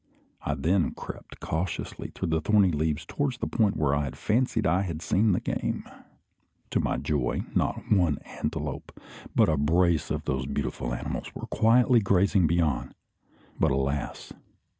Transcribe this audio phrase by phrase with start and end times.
[0.41, 4.81] I then crept cautiously through the thorny leaves towards the point where I fancied I
[4.81, 5.85] had seen the game.
[6.71, 8.99] To my joy, not one antelope,
[9.35, 12.95] but a brace of those beautiful animals were quietly grazing beyond;
[13.59, 14.33] but, alas!